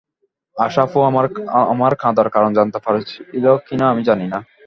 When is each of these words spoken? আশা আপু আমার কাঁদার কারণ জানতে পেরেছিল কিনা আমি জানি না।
আশা 0.57 0.81
আপু 0.85 0.97
আমার 1.73 1.93
কাঁদার 2.01 2.27
কারণ 2.35 2.51
জানতে 2.57 2.77
পেরেছিল 2.85 3.45
কিনা 3.67 3.85
আমি 3.89 4.01
জানি 4.09 4.25
না। 4.27 4.39